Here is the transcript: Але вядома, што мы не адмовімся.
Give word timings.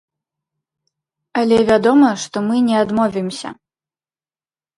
Але 1.41 1.59
вядома, 1.69 2.09
што 2.25 2.37
мы 2.47 2.55
не 2.71 2.75
адмовімся. 2.83 3.49